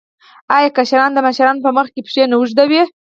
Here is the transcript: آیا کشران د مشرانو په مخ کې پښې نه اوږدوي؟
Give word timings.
آیا 0.55 0.69
کشران 0.77 1.11
د 1.13 1.17
مشرانو 1.25 1.63
په 1.65 1.69
مخ 1.77 1.87
کې 1.93 2.01
پښې 2.05 2.23
نه 2.29 2.35
اوږدوي؟ 2.37 2.81